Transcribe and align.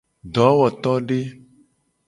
Dowotode. 0.33 1.19